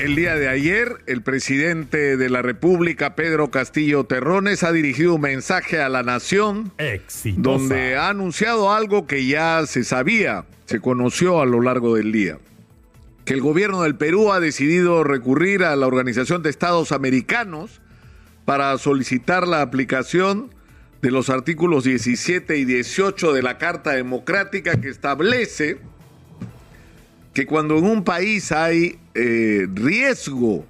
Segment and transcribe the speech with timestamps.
[0.00, 5.20] El día de ayer, el presidente de la República, Pedro Castillo Terrones, ha dirigido un
[5.20, 7.42] mensaje a la nación Exitosa.
[7.42, 12.38] donde ha anunciado algo que ya se sabía, se conoció a lo largo del día.
[13.26, 17.82] Que el gobierno del Perú ha decidido recurrir a la Organización de Estados Americanos
[18.46, 20.54] para solicitar la aplicación
[21.02, 25.78] de los artículos 17 y 18 de la Carta Democrática que establece
[27.40, 30.66] que cuando en un país hay eh, riesgo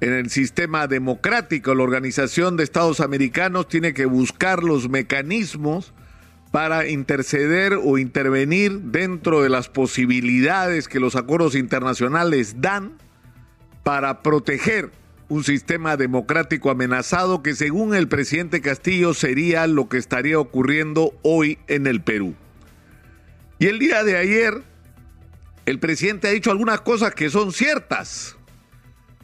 [0.00, 5.92] en el sistema democrático, la Organización de Estados Americanos tiene que buscar los mecanismos
[6.52, 12.92] para interceder o intervenir dentro de las posibilidades que los acuerdos internacionales dan
[13.82, 14.92] para proteger
[15.28, 21.58] un sistema democrático amenazado que según el presidente Castillo sería lo que estaría ocurriendo hoy
[21.68, 22.36] en el Perú.
[23.58, 24.62] Y el día de ayer
[25.66, 28.36] el presidente ha dicho algunas cosas que son ciertas,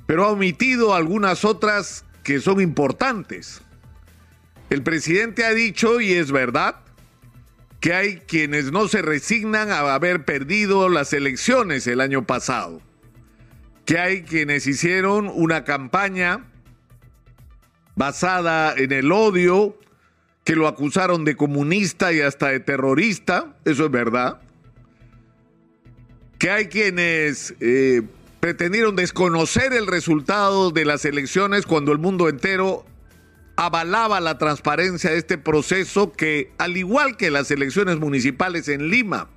[0.06, 3.62] pero ha omitido algunas otras que son importantes.
[4.70, 6.76] El presidente ha dicho, y es verdad,
[7.80, 12.80] que hay quienes no se resignan a haber perdido las elecciones el año pasado,
[13.84, 16.44] que hay quienes hicieron una campaña
[17.94, 19.78] basada en el odio,
[20.44, 24.40] que lo acusaron de comunista y hasta de terrorista, eso es verdad
[26.38, 28.02] que hay quienes eh,
[28.40, 32.84] pretendieron desconocer el resultado de las elecciones cuando el mundo entero
[33.56, 39.28] avalaba la transparencia de este proceso que, al igual que las elecciones municipales en Lima,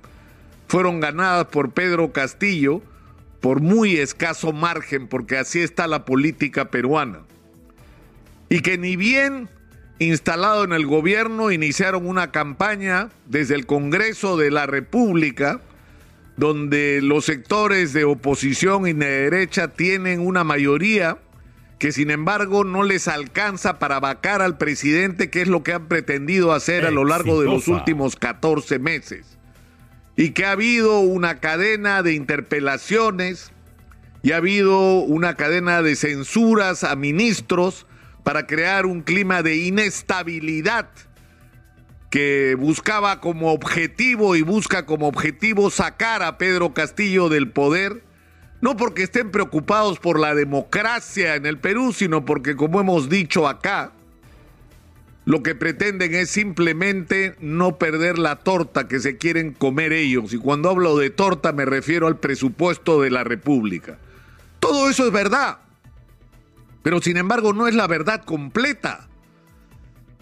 [0.68, 2.82] fueron ganadas por Pedro Castillo
[3.40, 7.20] por muy escaso margen, porque así está la política peruana.
[8.50, 9.48] Y que ni bien
[9.98, 15.62] instalado en el gobierno iniciaron una campaña desde el Congreso de la República,
[16.36, 21.18] donde los sectores de oposición y de derecha tienen una mayoría
[21.78, 25.88] que sin embargo no les alcanza para vacar al presidente, que es lo que han
[25.88, 29.38] pretendido hacer a lo largo de los últimos 14 meses.
[30.14, 33.50] Y que ha habido una cadena de interpelaciones
[34.22, 37.86] y ha habido una cadena de censuras a ministros
[38.24, 40.90] para crear un clima de inestabilidad
[42.10, 48.02] que buscaba como objetivo y busca como objetivo sacar a Pedro Castillo del poder,
[48.60, 53.46] no porque estén preocupados por la democracia en el Perú, sino porque, como hemos dicho
[53.46, 53.92] acá,
[55.24, 60.32] lo que pretenden es simplemente no perder la torta que se quieren comer ellos.
[60.32, 63.98] Y cuando hablo de torta me refiero al presupuesto de la República.
[64.58, 65.58] Todo eso es verdad,
[66.82, 69.09] pero sin embargo no es la verdad completa.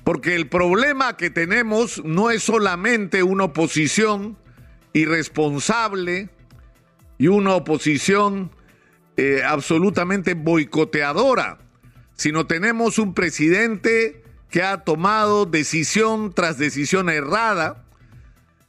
[0.08, 4.38] Porque el problema que tenemos no es solamente una oposición
[4.94, 6.30] irresponsable
[7.18, 8.50] y una oposición
[9.18, 11.58] eh, absolutamente boicoteadora,
[12.14, 17.84] sino tenemos un presidente que ha tomado decisión tras decisión errada.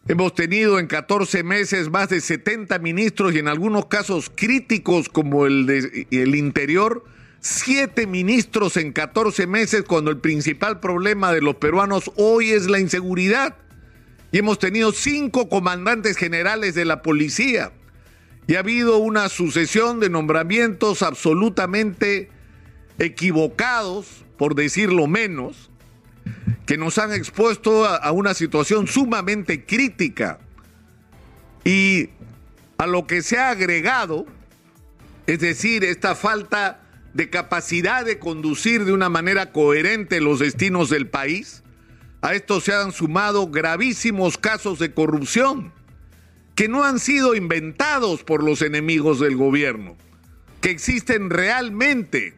[0.09, 5.45] Hemos tenido en 14 meses más de 70 ministros y en algunos casos críticos como
[5.45, 7.05] el de el interior,
[7.41, 12.79] siete ministros en 14 meses cuando el principal problema de los peruanos hoy es la
[12.79, 13.55] inseguridad.
[14.31, 17.71] Y hemos tenido cinco comandantes generales de la policía.
[18.47, 22.29] Y ha habido una sucesión de nombramientos absolutamente
[22.97, 25.69] equivocados, por decirlo menos,
[26.65, 30.39] que nos han expuesto a, a una situación sumamente crítica.
[31.63, 32.09] Y
[32.77, 34.25] a lo que se ha agregado,
[35.25, 36.78] es decir, esta falta
[37.13, 41.63] de capacidad de conducir de una manera coherente los destinos del país.
[42.21, 45.71] A esto se han sumado gravísimos casos de corrupción
[46.55, 49.95] que no han sido inventados por los enemigos del gobierno,
[50.59, 52.33] que existen realmente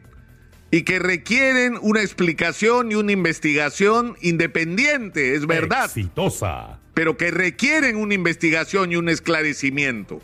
[0.70, 5.86] y que requieren una explicación y una investigación independiente, es verdad.
[5.86, 6.78] Exitosa.
[6.94, 10.22] Pero que requieren una investigación y un esclarecimiento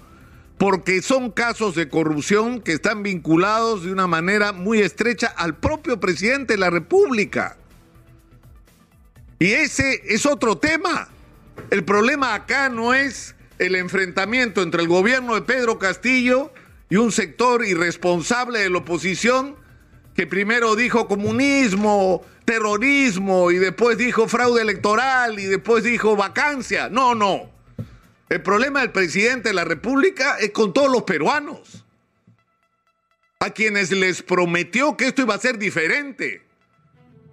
[0.58, 6.00] porque son casos de corrupción que están vinculados de una manera muy estrecha al propio
[6.00, 7.56] presidente de la República.
[9.38, 11.08] Y ese es otro tema.
[11.70, 16.52] El problema acá no es el enfrentamiento entre el gobierno de Pedro Castillo
[16.90, 19.54] y un sector irresponsable de la oposición
[20.14, 26.88] que primero dijo comunismo, terrorismo y después dijo fraude electoral y después dijo vacancia.
[26.88, 27.57] No, no.
[28.28, 31.84] El problema del presidente de la República es con todos los peruanos,
[33.40, 36.42] a quienes les prometió que esto iba a ser diferente,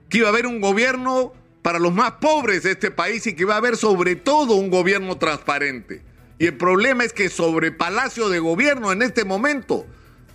[0.09, 3.41] que iba a haber un gobierno para los más pobres de este país y que
[3.41, 6.01] iba a haber sobre todo un gobierno transparente.
[6.37, 9.85] Y el problema es que sobre Palacio de Gobierno en este momento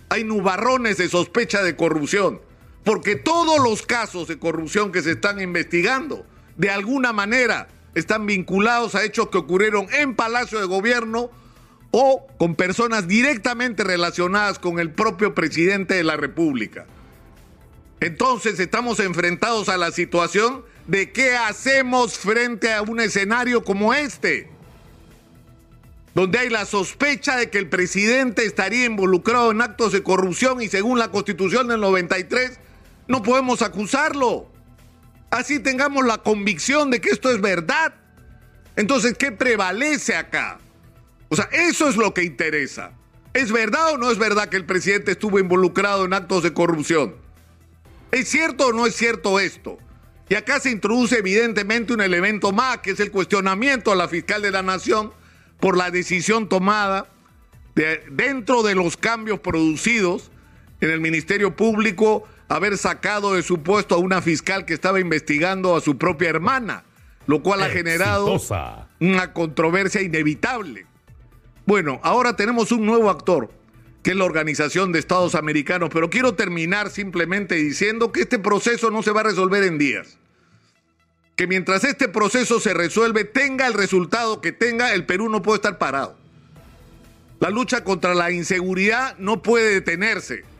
[0.09, 2.41] hay nubarrones de sospecha de corrupción,
[2.83, 6.25] porque todos los casos de corrupción que se están investigando,
[6.57, 11.29] de alguna manera, están vinculados a hechos que ocurrieron en Palacio de Gobierno
[11.91, 16.85] o con personas directamente relacionadas con el propio presidente de la República.
[17.99, 24.49] Entonces estamos enfrentados a la situación de qué hacemos frente a un escenario como este,
[26.15, 30.67] donde hay la sospecha de que el presidente estaría involucrado en actos de corrupción y
[30.67, 32.59] según la constitución del 93
[33.07, 34.50] no podemos acusarlo.
[35.31, 37.93] Así tengamos la convicción de que esto es verdad.
[38.75, 40.59] Entonces, ¿qué prevalece acá?
[41.29, 42.91] O sea, eso es lo que interesa.
[43.33, 47.15] ¿Es verdad o no es verdad que el presidente estuvo involucrado en actos de corrupción?
[48.11, 49.77] ¿Es cierto o no es cierto esto?
[50.27, 54.41] Y acá se introduce evidentemente un elemento más, que es el cuestionamiento a la fiscal
[54.41, 55.13] de la Nación
[55.61, 57.07] por la decisión tomada
[57.75, 60.31] de, dentro de los cambios producidos
[60.81, 65.73] en el Ministerio Público, haber sacado de su puesto a una fiscal que estaba investigando
[65.73, 66.83] a su propia hermana,
[67.25, 68.37] lo cual ha generado
[68.99, 70.85] una controversia inevitable.
[71.65, 73.49] Bueno, ahora tenemos un nuevo actor,
[74.03, 78.91] que es la Organización de Estados Americanos, pero quiero terminar simplemente diciendo que este proceso
[78.91, 80.17] no se va a resolver en días.
[81.37, 85.55] Que mientras este proceso se resuelve, tenga el resultado que tenga, el Perú no puede
[85.55, 86.17] estar parado.
[87.39, 90.50] La lucha contra la inseguridad no puede detenerse.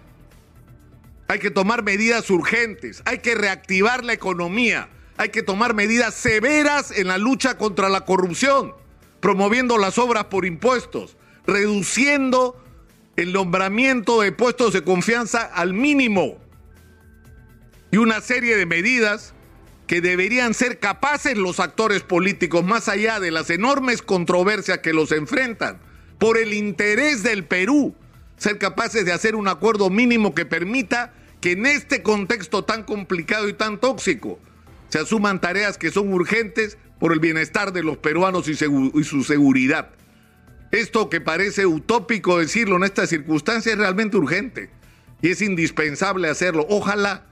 [1.31, 6.91] Hay que tomar medidas urgentes, hay que reactivar la economía, hay que tomar medidas severas
[6.91, 8.73] en la lucha contra la corrupción,
[9.21, 11.15] promoviendo las obras por impuestos,
[11.47, 12.61] reduciendo
[13.15, 16.37] el nombramiento de puestos de confianza al mínimo
[17.91, 19.33] y una serie de medidas
[19.87, 25.13] que deberían ser capaces los actores políticos, más allá de las enormes controversias que los
[25.13, 25.79] enfrentan,
[26.19, 27.95] por el interés del Perú,
[28.35, 33.49] ser capaces de hacer un acuerdo mínimo que permita que en este contexto tan complicado
[33.49, 34.39] y tan tóxico
[34.89, 39.89] se asuman tareas que son urgentes por el bienestar de los peruanos y, su seguridad.
[40.71, 44.69] Esto que parece utópico decirlo en estas circunstancias es realmente urgente
[45.21, 46.67] y es indispensable hacerlo.
[46.69, 47.25] Ojalá,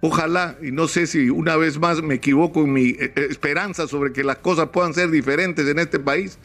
[0.00, 3.86] ojalá, y no sé si una vez más me equivoco en mi eh, eh, esperanza
[3.86, 6.38] sobre que las cosas puedan ser diferentes en este país,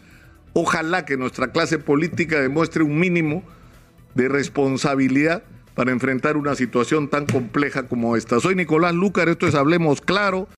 [0.54, 3.44] ojalá que nuestra clase política demuestre un mínimo
[4.14, 5.44] de responsabilidad
[5.78, 8.40] para enfrentar una situación tan compleja como esta.
[8.40, 10.48] Soy Nicolás Lucar, esto es Hablemos Claro.